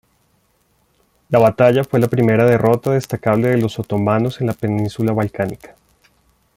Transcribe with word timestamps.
La 1.29 1.37
batalla 1.37 1.83
fue 1.83 1.99
la 1.99 2.07
primera 2.07 2.43
derrota 2.45 2.89
destacable 2.89 3.49
de 3.49 3.59
los 3.59 3.77
otomanos 3.77 4.41
en 4.41 4.47
la 4.47 4.53
península 4.53 5.13
balcánica. 5.13 5.75